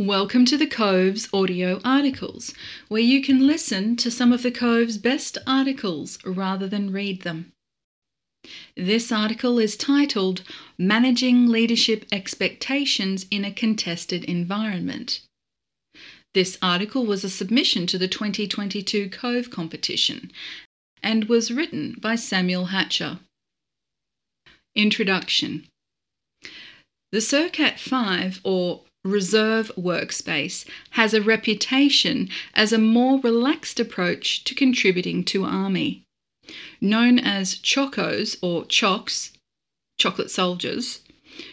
Welcome 0.00 0.46
to 0.46 0.56
the 0.56 0.66
Cove's 0.66 1.28
audio 1.30 1.78
articles, 1.84 2.54
where 2.88 3.02
you 3.02 3.20
can 3.22 3.46
listen 3.46 3.96
to 3.96 4.10
some 4.10 4.32
of 4.32 4.42
the 4.42 4.50
Cove's 4.50 4.96
best 4.96 5.36
articles 5.46 6.18
rather 6.24 6.66
than 6.66 6.90
read 6.90 7.20
them. 7.20 7.52
This 8.74 9.12
article 9.12 9.58
is 9.58 9.76
titled 9.76 10.40
Managing 10.78 11.48
Leadership 11.48 12.06
Expectations 12.10 13.26
in 13.30 13.44
a 13.44 13.52
Contested 13.52 14.24
Environment. 14.24 15.20
This 16.32 16.56
article 16.62 17.04
was 17.04 17.22
a 17.22 17.28
submission 17.28 17.86
to 17.88 17.98
the 17.98 18.08
2022 18.08 19.10
Cove 19.10 19.50
competition 19.50 20.32
and 21.02 21.26
was 21.26 21.50
written 21.50 21.94
by 22.00 22.14
Samuel 22.14 22.66
Hatcher. 22.66 23.18
Introduction 24.74 25.66
The 27.12 27.20
SERCAT 27.20 27.78
5 27.78 28.40
or 28.44 28.84
Reserve 29.04 29.72
Workspace 29.78 30.66
has 30.90 31.14
a 31.14 31.22
reputation 31.22 32.28
as 32.52 32.72
a 32.72 32.78
more 32.78 33.18
relaxed 33.20 33.80
approach 33.80 34.44
to 34.44 34.54
contributing 34.54 35.24
to 35.24 35.44
Army. 35.44 36.02
Known 36.80 37.18
as 37.18 37.54
chocos 37.54 38.36
or 38.42 38.66
Chocs, 38.66 39.32
chocolate 39.98 40.30
soldiers, 40.30 41.00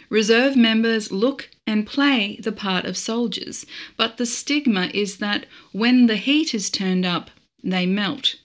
reserve 0.09 0.55
members 0.57 1.12
look 1.12 1.49
and 1.66 1.88
play 1.88 2.38
the 2.41 2.52
part 2.52 2.85
of 2.85 2.98
soldiers, 2.98 3.66
but 3.95 4.18
the 4.18 4.26
stigma 4.26 4.90
is 4.93 5.18
that 5.18 5.45
when 5.71 6.07
the 6.07 6.18
heat 6.18 6.54
is 6.54 6.70
turned 6.70 7.05
up, 7.05 7.32
they 7.63 7.85
melt. 7.85 8.35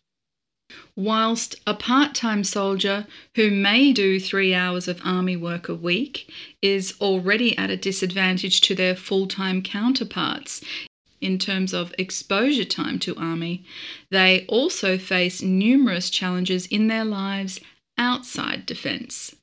Whilst 0.96 1.56
a 1.66 1.74
part 1.74 2.14
time 2.14 2.44
soldier 2.44 3.06
who 3.34 3.50
may 3.50 3.92
do 3.92 4.20
three 4.20 4.54
hours 4.54 4.88
of 4.88 5.00
army 5.04 5.36
work 5.36 5.68
a 5.68 5.74
week 5.74 6.30
is 6.60 6.94
already 7.00 7.56
at 7.56 7.70
a 7.70 7.76
disadvantage 7.76 8.60
to 8.62 8.74
their 8.74 8.94
full 8.94 9.26
time 9.26 9.62
counterparts 9.62 10.60
in 11.22 11.38
terms 11.38 11.72
of 11.72 11.94
exposure 11.96 12.64
time 12.64 12.98
to 12.98 13.16
Army, 13.16 13.64
they 14.10 14.44
also 14.48 14.98
face 14.98 15.40
numerous 15.40 16.10
challenges 16.10 16.66
in 16.66 16.88
their 16.88 17.04
lives 17.04 17.60
outside 17.96 18.66
defence. 18.66 19.34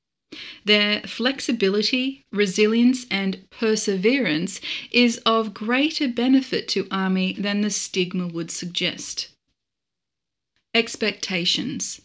Their 0.66 1.02
flexibility, 1.02 2.22
resilience, 2.32 3.06
and 3.10 3.50
perseverance 3.50 4.62
is 4.92 5.18
of 5.26 5.54
greater 5.54 6.08
benefit 6.08 6.68
to 6.70 6.88
Army 6.92 7.34
than 7.34 7.62
the 7.62 7.72
stigma 7.72 8.28
would 8.28 8.52
suggest. 8.52 9.30
Expectations. 10.80 12.00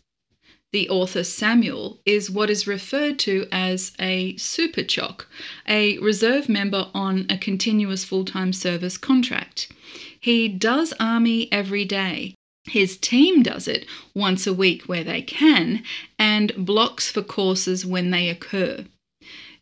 The 0.72 0.89
author 0.89 1.22
Samuel 1.22 2.00
is 2.05 2.28
what 2.28 2.50
is 2.50 2.67
referred 2.67 3.20
to 3.20 3.47
as 3.53 3.92
a 4.00 4.36
super 4.36 4.83
choc, 4.83 5.28
a 5.69 5.97
reserve 5.98 6.48
member 6.48 6.91
on 6.92 7.27
a 7.30 7.39
continuous 7.39 8.02
full 8.05 8.25
time 8.25 8.52
service 8.52 8.98
contract. 8.98 9.70
He 10.19 10.48
does 10.48 10.92
army 10.98 11.47
every 11.52 11.84
day. 11.84 12.34
His 12.64 12.97
team 12.97 13.45
does 13.45 13.69
it 13.69 13.86
once 14.12 14.45
a 14.45 14.52
week 14.52 14.89
where 14.89 15.05
they 15.05 15.22
can 15.22 15.84
and 16.19 16.50
blocks 16.56 17.08
for 17.12 17.22
courses 17.22 17.86
when 17.86 18.11
they 18.11 18.28
occur. 18.28 18.86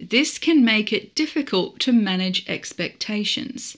This 0.01 0.39
can 0.39 0.65
make 0.65 0.91
it 0.91 1.15
difficult 1.15 1.81
to 1.81 1.93
manage 1.93 2.49
expectations. 2.49 3.77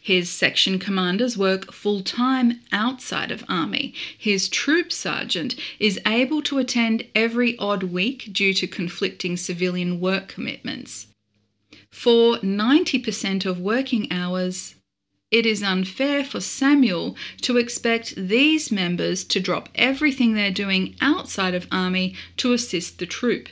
His 0.00 0.28
section 0.28 0.78
commanders 0.78 1.38
work 1.38 1.72
full 1.72 2.02
time 2.02 2.60
outside 2.72 3.30
of 3.30 3.44
Army. 3.48 3.94
His 4.18 4.48
troop 4.48 4.92
sergeant 4.92 5.54
is 5.78 6.00
able 6.04 6.42
to 6.42 6.58
attend 6.58 7.06
every 7.14 7.56
odd 7.56 7.84
week 7.84 8.32
due 8.32 8.52
to 8.54 8.66
conflicting 8.66 9.36
civilian 9.36 10.00
work 10.00 10.28
commitments. 10.28 11.06
For 11.90 12.38
90% 12.38 13.46
of 13.46 13.60
working 13.60 14.10
hours, 14.10 14.74
it 15.30 15.46
is 15.46 15.62
unfair 15.62 16.24
for 16.24 16.40
Samuel 16.40 17.16
to 17.40 17.56
expect 17.56 18.14
these 18.16 18.72
members 18.72 19.24
to 19.24 19.40
drop 19.40 19.68
everything 19.74 20.34
they're 20.34 20.50
doing 20.50 20.96
outside 21.00 21.54
of 21.54 21.66
Army 21.70 22.14
to 22.38 22.52
assist 22.52 22.98
the 22.98 23.06
troop. 23.06 23.48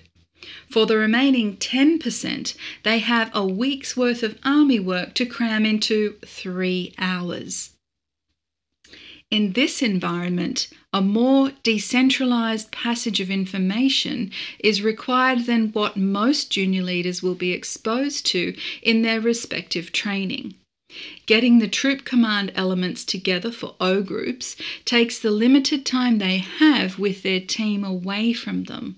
For 0.68 0.86
the 0.86 0.96
remaining 0.96 1.56
10%, 1.56 2.54
they 2.82 2.98
have 3.00 3.30
a 3.34 3.44
week's 3.46 3.96
worth 3.96 4.22
of 4.22 4.38
army 4.44 4.80
work 4.80 5.14
to 5.14 5.26
cram 5.26 5.66
into 5.66 6.16
three 6.24 6.94
hours. 6.98 7.70
In 9.30 9.52
this 9.52 9.80
environment, 9.80 10.68
a 10.92 11.00
more 11.00 11.50
decentralised 11.62 12.72
passage 12.72 13.20
of 13.20 13.30
information 13.30 14.32
is 14.58 14.82
required 14.82 15.46
than 15.46 15.68
what 15.72 15.96
most 15.96 16.50
junior 16.50 16.82
leaders 16.82 17.22
will 17.22 17.36
be 17.36 17.52
exposed 17.52 18.26
to 18.26 18.56
in 18.82 19.02
their 19.02 19.20
respective 19.20 19.92
training. 19.92 20.54
Getting 21.26 21.60
the 21.60 21.68
troop 21.68 22.04
command 22.04 22.50
elements 22.56 23.04
together 23.04 23.52
for 23.52 23.76
O 23.80 24.02
groups 24.02 24.56
takes 24.84 25.20
the 25.20 25.30
limited 25.30 25.86
time 25.86 26.18
they 26.18 26.38
have 26.38 26.98
with 26.98 27.22
their 27.22 27.38
team 27.38 27.84
away 27.84 28.32
from 28.32 28.64
them. 28.64 28.96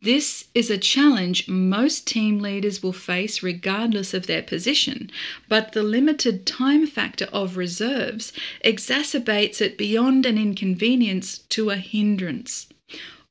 This 0.00 0.44
is 0.54 0.70
a 0.70 0.78
challenge 0.78 1.48
most 1.48 2.06
team 2.06 2.38
leaders 2.38 2.84
will 2.84 2.92
face 2.92 3.42
regardless 3.42 4.14
of 4.14 4.28
their 4.28 4.44
position, 4.44 5.10
but 5.48 5.72
the 5.72 5.82
limited 5.82 6.46
time 6.46 6.86
factor 6.86 7.24
of 7.32 7.56
reserves 7.56 8.32
exacerbates 8.64 9.60
it 9.60 9.76
beyond 9.76 10.24
an 10.24 10.38
inconvenience 10.38 11.38
to 11.48 11.70
a 11.70 11.76
hindrance. 11.76 12.68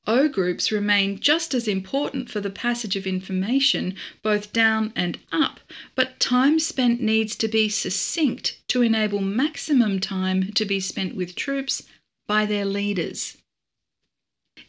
O 0.06 0.28
groups 0.28 0.70
remain 0.70 1.22
just 1.22 1.54
as 1.54 1.70
important 1.70 2.30
for 2.30 2.42
the 2.42 2.50
passage 2.50 2.98
of 2.98 3.08
information, 3.08 3.96
both 4.22 4.52
down 4.52 4.92
and 4.94 5.20
up, 5.32 5.62
but 5.96 6.20
time 6.20 6.60
spent 6.60 7.00
needs 7.02 7.38
to 7.38 7.48
be 7.48 7.70
succinct 7.70 8.58
to 8.68 8.82
enable 8.82 9.22
maximum 9.22 10.02
time 10.02 10.52
to 10.52 10.66
be 10.66 10.82
spent 10.82 11.16
with 11.16 11.34
troops 11.34 11.84
by 12.28 12.46
their 12.46 12.66
leaders. 12.66 13.38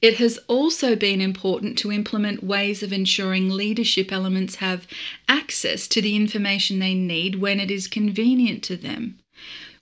It 0.00 0.15
has 0.19 0.38
also 0.47 0.94
been 0.94 1.21
important 1.21 1.78
to 1.78 1.91
implement 1.91 2.44
ways 2.44 2.82
of 2.82 2.93
ensuring 2.93 3.49
leadership 3.49 4.12
elements 4.12 4.56
have 4.56 4.87
access 5.28 5.88
to 5.88 6.00
the 6.00 6.15
information 6.15 6.78
they 6.78 6.94
need 6.94 7.37
when 7.37 7.59
it 7.59 7.71
is 7.71 7.88
convenient 7.88 8.62
to 8.65 8.76
them. 8.76 9.19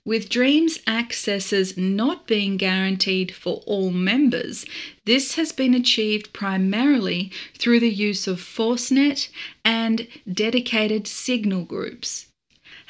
With 0.05 0.29
Dreams 0.29 0.79
accesses 0.87 1.75
not 1.75 2.27
being 2.27 2.55
guaranteed 2.55 3.35
for 3.35 3.61
all 3.65 3.91
members, 3.91 4.65
this 5.03 5.35
has 5.35 5.51
been 5.51 5.73
achieved 5.73 6.31
primarily 6.31 7.29
through 7.57 7.81
the 7.81 7.93
use 7.93 8.25
of 8.25 8.39
ForceNet 8.39 9.27
and 9.65 10.07
dedicated 10.31 11.07
signal 11.07 11.65
groups. 11.65 12.27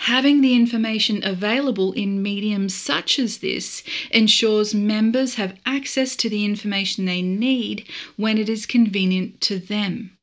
Having 0.02 0.41
the 0.41 0.53
information 0.53 1.22
available 1.24 1.91
in 1.94 2.22
mediums 2.22 2.74
such 2.74 3.19
as 3.19 3.40
this 3.40 3.84
ensures 4.12 4.74
members 4.74 5.35
have 5.35 5.59
access 5.66 6.16
to 6.18 6.30
the 6.30 6.46
information 6.46 7.06
they 7.06 7.22
need 7.22 7.88
when 8.16 8.38
it 8.38 8.47
is 8.47 8.66
convenient 8.66 9.41
to 9.41 9.59
them. 9.59 10.18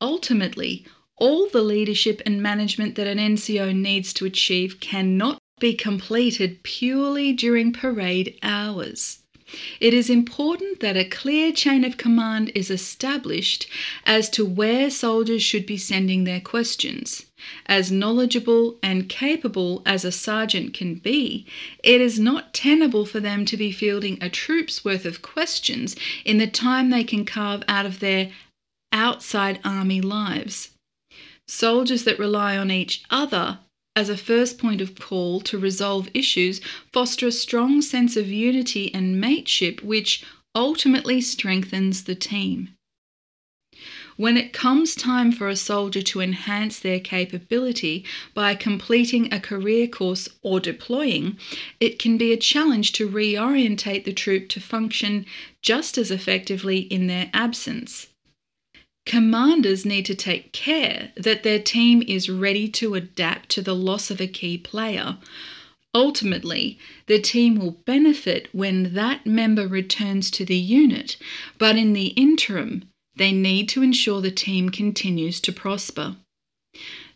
Ultimately, 0.00 0.84
all 1.16 1.48
the 1.48 1.62
leadership 1.62 2.20
and 2.26 2.42
management 2.42 2.96
that 2.96 3.06
an 3.06 3.18
NCO 3.18 3.74
needs 3.74 4.12
to 4.14 4.26
achieve 4.26 4.80
cannot 4.80 5.38
be 5.60 5.74
completed 5.74 6.62
purely 6.64 7.32
during 7.32 7.72
parade 7.72 8.36
hours. 8.42 9.21
It 9.80 9.92
is 9.92 10.08
important 10.08 10.80
that 10.80 10.96
a 10.96 11.04
clear 11.04 11.52
chain 11.52 11.84
of 11.84 11.96
command 11.96 12.52
is 12.54 12.70
established 12.70 13.66
as 14.06 14.30
to 14.30 14.44
where 14.44 14.90
soldiers 14.90 15.42
should 15.42 15.66
be 15.66 15.76
sending 15.76 16.24
their 16.24 16.40
questions. 16.40 17.26
As 17.66 17.90
knowledgeable 17.90 18.78
and 18.82 19.08
capable 19.08 19.82
as 19.84 20.04
a 20.04 20.12
sergeant 20.12 20.72
can 20.74 20.94
be, 20.94 21.44
it 21.82 22.00
is 22.00 22.18
not 22.18 22.54
tenable 22.54 23.04
for 23.04 23.20
them 23.20 23.44
to 23.46 23.56
be 23.56 23.72
fielding 23.72 24.16
a 24.22 24.30
troop's 24.30 24.84
worth 24.84 25.04
of 25.04 25.22
questions 25.22 25.96
in 26.24 26.38
the 26.38 26.46
time 26.46 26.90
they 26.90 27.04
can 27.04 27.24
carve 27.24 27.62
out 27.68 27.84
of 27.84 28.00
their 28.00 28.32
outside 28.92 29.58
army 29.64 30.00
lives. 30.00 30.70
Soldiers 31.48 32.04
that 32.04 32.18
rely 32.18 32.56
on 32.56 32.70
each 32.70 33.02
other 33.10 33.58
as 33.94 34.08
a 34.08 34.16
first 34.16 34.58
point 34.58 34.80
of 34.80 34.94
call 34.94 35.40
to 35.40 35.58
resolve 35.58 36.08
issues 36.14 36.60
foster 36.92 37.26
a 37.26 37.32
strong 37.32 37.82
sense 37.82 38.16
of 38.16 38.28
unity 38.28 38.92
and 38.94 39.20
mateship, 39.20 39.82
which 39.82 40.24
ultimately 40.54 41.20
strengthens 41.20 42.04
the 42.04 42.14
team. 42.14 42.70
When 44.16 44.36
it 44.36 44.52
comes 44.52 44.94
time 44.94 45.32
for 45.32 45.48
a 45.48 45.56
soldier 45.56 46.02
to 46.02 46.20
enhance 46.20 46.78
their 46.78 47.00
capability 47.00 48.04
by 48.34 48.54
completing 48.54 49.32
a 49.32 49.40
career 49.40 49.88
course 49.88 50.28
or 50.42 50.60
deploying, 50.60 51.38
it 51.80 51.98
can 51.98 52.18
be 52.18 52.32
a 52.32 52.36
challenge 52.36 52.92
to 52.92 53.08
reorientate 53.08 54.04
the 54.04 54.12
troop 54.12 54.48
to 54.50 54.60
function 54.60 55.24
just 55.62 55.96
as 55.96 56.10
effectively 56.10 56.80
in 56.80 57.06
their 57.06 57.30
absence. 57.32 58.08
Commanders 59.04 59.84
need 59.84 60.06
to 60.06 60.14
take 60.14 60.52
care 60.52 61.12
that 61.16 61.42
their 61.42 61.58
team 61.58 62.02
is 62.06 62.30
ready 62.30 62.68
to 62.68 62.94
adapt 62.94 63.48
to 63.50 63.62
the 63.62 63.74
loss 63.74 64.10
of 64.10 64.20
a 64.20 64.26
key 64.26 64.56
player. 64.56 65.18
Ultimately, 65.94 66.78
the 67.06 67.20
team 67.20 67.58
will 67.58 67.72
benefit 67.84 68.48
when 68.52 68.94
that 68.94 69.26
member 69.26 69.68
returns 69.68 70.30
to 70.32 70.44
the 70.44 70.56
unit, 70.56 71.16
but 71.58 71.76
in 71.76 71.92
the 71.92 72.08
interim, 72.08 72.84
they 73.16 73.32
need 73.32 73.68
to 73.70 73.82
ensure 73.82 74.20
the 74.20 74.30
team 74.30 74.70
continues 74.70 75.40
to 75.40 75.52
prosper. 75.52 76.16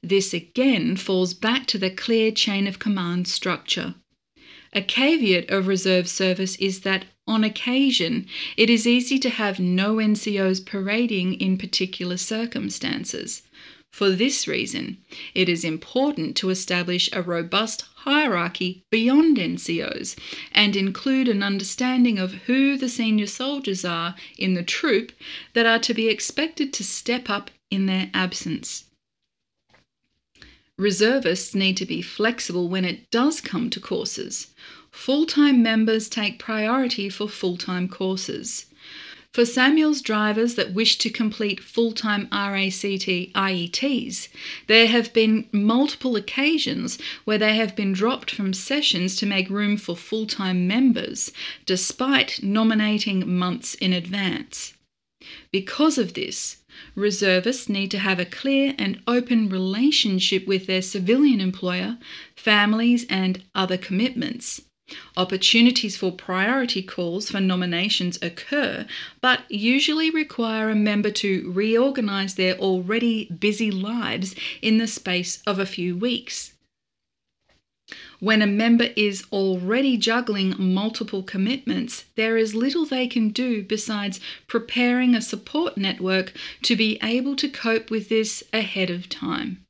This 0.02 0.34
again 0.34 0.96
falls 0.96 1.32
back 1.32 1.66
to 1.68 1.78
the 1.78 1.90
clear 1.90 2.30
chain 2.30 2.66
of 2.66 2.78
command 2.78 3.28
structure. 3.28 3.94
A 4.74 4.82
caveat 4.82 5.48
of 5.48 5.66
reserve 5.66 6.06
service 6.08 6.56
is 6.56 6.80
that 6.80 7.06
on 7.26 7.42
occasion 7.42 8.26
it 8.56 8.70
is 8.70 8.86
easy 8.86 9.18
to 9.18 9.30
have 9.30 9.58
no 9.58 9.96
NCOs 9.96 10.64
parading 10.64 11.34
in 11.34 11.58
particular 11.58 12.16
circumstances. 12.16 13.42
For 13.92 14.10
this 14.10 14.46
reason, 14.46 14.98
it 15.34 15.48
is 15.48 15.64
important 15.64 16.36
to 16.36 16.50
establish 16.50 17.08
a 17.12 17.22
robust 17.22 17.82
hierarchy 18.04 18.82
beyond 18.90 19.38
NCOs 19.38 20.16
and 20.52 20.76
include 20.76 21.28
an 21.28 21.42
understanding 21.42 22.18
of 22.18 22.34
who 22.44 22.76
the 22.76 22.88
senior 22.88 23.26
soldiers 23.26 23.84
are 23.84 24.14
in 24.36 24.54
the 24.54 24.62
troop 24.62 25.12
that 25.54 25.66
are 25.66 25.78
to 25.80 25.94
be 25.94 26.08
expected 26.08 26.72
to 26.74 26.84
step 26.84 27.30
up 27.30 27.50
in 27.70 27.86
their 27.86 28.10
absence. 28.12 28.84
Reservists 30.78 31.54
need 31.54 31.76
to 31.78 31.86
be 31.86 32.02
flexible 32.02 32.68
when 32.68 32.84
it 32.84 33.10
does 33.10 33.40
come 33.40 33.70
to 33.70 33.80
courses. 33.80 34.48
Full 34.90 35.24
time 35.24 35.62
members 35.62 36.06
take 36.06 36.38
priority 36.38 37.08
for 37.08 37.28
full 37.30 37.56
time 37.56 37.88
courses. 37.88 38.66
For 39.32 39.46
Samuel's 39.46 40.02
drivers 40.02 40.54
that 40.54 40.74
wish 40.74 40.98
to 40.98 41.08
complete 41.08 41.60
full 41.60 41.92
time 41.92 42.28
RACT 42.30 43.06
IETs, 43.34 44.28
there 44.66 44.86
have 44.86 45.12
been 45.14 45.48
multiple 45.50 46.14
occasions 46.14 46.98
where 47.24 47.38
they 47.38 47.56
have 47.56 47.74
been 47.74 47.92
dropped 47.92 48.30
from 48.30 48.52
sessions 48.52 49.16
to 49.16 49.24
make 49.24 49.48
room 49.48 49.78
for 49.78 49.96
full 49.96 50.26
time 50.26 50.66
members, 50.66 51.32
despite 51.64 52.42
nominating 52.42 53.38
months 53.38 53.74
in 53.76 53.94
advance. 53.94 54.74
Because 55.50 55.96
of 55.96 56.12
this, 56.12 56.58
reservists 56.94 57.68
need 57.68 57.90
to 57.90 57.98
have 57.98 58.18
a 58.18 58.24
clear 58.24 58.74
and 58.78 59.00
open 59.06 59.48
relationship 59.48 60.46
with 60.46 60.66
their 60.66 60.82
civilian 60.82 61.40
employer, 61.40 61.98
families, 62.34 63.06
and 63.08 63.42
other 63.54 63.76
commitments. 63.76 64.62
Opportunities 65.16 65.96
for 65.96 66.12
priority 66.12 66.82
calls 66.82 67.30
for 67.30 67.40
nominations 67.40 68.18
occur, 68.22 68.86
but 69.20 69.40
usually 69.50 70.10
require 70.10 70.70
a 70.70 70.76
member 70.76 71.10
to 71.10 71.50
reorganise 71.50 72.36
their 72.36 72.56
already 72.58 73.24
busy 73.26 73.70
lives 73.70 74.36
in 74.62 74.78
the 74.78 74.86
space 74.86 75.42
of 75.46 75.58
a 75.58 75.66
few 75.66 75.96
weeks. 75.96 76.52
When 78.18 78.40
a 78.40 78.46
member 78.46 78.90
is 78.96 79.24
already 79.30 79.96
juggling 79.98 80.54
multiple 80.58 81.22
commitments, 81.22 82.04
there 82.14 82.36
is 82.38 82.54
little 82.54 82.86
they 82.86 83.06
can 83.06 83.28
do 83.28 83.62
besides 83.62 84.20
preparing 84.46 85.14
a 85.14 85.20
support 85.20 85.76
network 85.76 86.32
to 86.62 86.76
be 86.76 86.98
able 87.02 87.36
to 87.36 87.48
cope 87.48 87.90
with 87.90 88.08
this 88.08 88.42
ahead 88.52 88.88
of 88.88 89.08
time. 89.08 89.64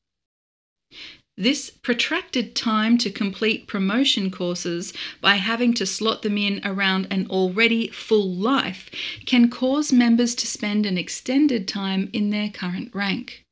This 1.38 1.70
protracted 1.70 2.54
time 2.54 2.96
to 2.98 3.10
complete 3.10 3.66
promotion 3.66 4.30
courses 4.30 4.94
by 5.20 5.34
having 5.36 5.74
to 5.74 5.84
slot 5.84 6.22
them 6.22 6.38
in 6.38 6.62
around 6.64 7.08
an 7.10 7.26
already 7.28 7.88
full 7.88 8.32
life 8.32 8.90
can 9.26 9.50
cause 9.50 9.92
members 9.92 10.34
to 10.36 10.46
spend 10.46 10.86
an 10.86 10.96
extended 10.96 11.68
time 11.68 12.08
in 12.12 12.30
their 12.30 12.48
current 12.48 12.94
rank. 12.94 13.45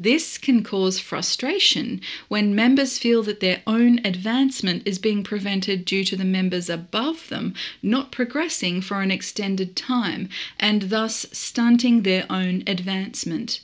This 0.00 0.38
can 0.38 0.62
cause 0.62 1.00
frustration 1.00 2.00
when 2.28 2.54
members 2.54 2.98
feel 2.98 3.24
that 3.24 3.40
their 3.40 3.62
own 3.66 3.98
advancement 4.04 4.84
is 4.86 5.00
being 5.00 5.24
prevented 5.24 5.84
due 5.84 6.04
to 6.04 6.14
the 6.14 6.24
members 6.24 6.70
above 6.70 7.28
them 7.28 7.52
not 7.82 8.12
progressing 8.12 8.80
for 8.80 9.02
an 9.02 9.10
extended 9.10 9.74
time 9.74 10.28
and 10.60 10.82
thus 10.82 11.26
stunting 11.32 12.02
their 12.02 12.26
own 12.30 12.62
advancement. 12.66 13.60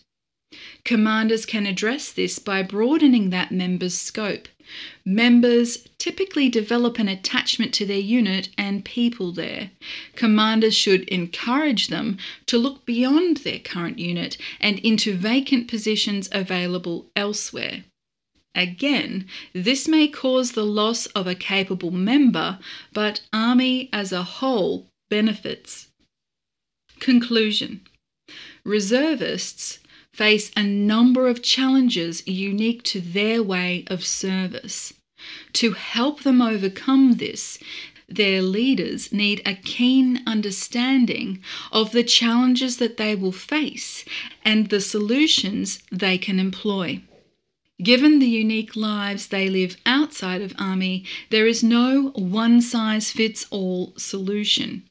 Commanders 0.84 1.46
can 1.46 1.66
address 1.66 2.12
this 2.12 2.38
by 2.38 2.62
broadening 2.62 3.30
that 3.30 3.50
member's 3.50 3.96
scope. 3.98 4.48
Members 5.04 5.86
typically 5.98 6.48
develop 6.48 6.98
an 6.98 7.08
attachment 7.08 7.74
to 7.74 7.84
their 7.84 7.98
unit 7.98 8.48
and 8.56 8.84
people 8.84 9.32
there. 9.32 9.70
Commanders 10.16 10.74
should 10.74 11.02
encourage 11.08 11.88
them 11.88 12.18
to 12.46 12.56
look 12.56 12.86
beyond 12.86 13.38
their 13.38 13.58
current 13.58 13.98
unit 13.98 14.36
and 14.60 14.78
into 14.78 15.14
vacant 15.14 15.68
positions 15.68 16.28
available 16.32 17.10
elsewhere. 17.14 17.84
Again, 18.54 19.26
this 19.52 19.88
may 19.88 20.06
cause 20.06 20.52
the 20.52 20.64
loss 20.64 21.06
of 21.06 21.26
a 21.26 21.34
capable 21.34 21.90
member, 21.90 22.58
but 22.92 23.20
Army 23.32 23.88
as 23.92 24.12
a 24.12 24.22
whole 24.22 24.88
benefits. 25.10 25.88
Conclusion 27.00 27.82
Reservists 28.64 29.78
face 30.14 30.52
a 30.56 30.62
number 30.62 31.26
of 31.26 31.42
challenges 31.42 32.22
unique 32.26 32.82
to 32.84 33.00
their 33.00 33.42
way 33.42 33.84
of 33.88 34.04
service. 34.04 34.94
To 35.54 35.72
help 35.72 36.22
them 36.22 36.40
overcome 36.40 37.14
this, 37.14 37.58
their 38.08 38.40
leaders 38.42 39.12
need 39.12 39.42
a 39.44 39.54
keen 39.54 40.22
understanding 40.26 41.42
of 41.72 41.92
the 41.92 42.04
challenges 42.04 42.76
that 42.76 42.96
they 42.96 43.16
will 43.16 43.32
face 43.32 44.04
and 44.44 44.68
the 44.68 44.80
solutions 44.80 45.80
they 45.90 46.18
can 46.18 46.38
employ. 46.38 47.00
Given 47.82 48.20
the 48.20 48.28
unique 48.28 48.76
lives 48.76 49.26
they 49.26 49.48
live 49.50 49.76
outside 49.84 50.42
of 50.42 50.54
Army, 50.58 51.04
there 51.30 51.46
is 51.46 51.64
no 51.64 52.12
one 52.14 52.60
size 52.60 53.10
fits 53.10 53.46
all 53.50 53.94
solution. 53.96 54.84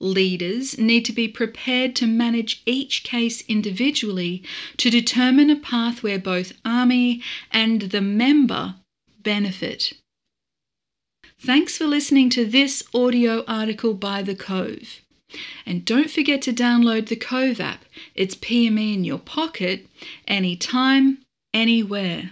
Leaders 0.00 0.76
need 0.78 1.04
to 1.06 1.12
be 1.12 1.26
prepared 1.26 1.96
to 1.96 2.06
manage 2.06 2.62
each 2.66 3.02
case 3.02 3.42
individually 3.48 4.42
to 4.76 4.90
determine 4.90 5.48
a 5.48 5.56
path 5.56 6.02
where 6.02 6.18
both 6.18 6.52
Army 6.64 7.22
and 7.50 7.82
the 7.82 8.02
member 8.02 8.74
benefit. 9.22 9.94
Thanks 11.38 11.78
for 11.78 11.86
listening 11.86 12.30
to 12.30 12.44
this 12.44 12.82
audio 12.94 13.44
article 13.46 13.94
by 13.94 14.22
The 14.22 14.34
Cove. 14.34 15.00
And 15.64 15.84
don't 15.84 16.10
forget 16.10 16.40
to 16.42 16.52
download 16.52 17.08
the 17.08 17.16
Cove 17.16 17.60
app. 17.60 17.84
It's 18.14 18.34
PME 18.34 18.94
in 18.94 19.04
your 19.04 19.18
pocket, 19.18 19.86
anytime, 20.28 21.18
anywhere. 21.52 22.30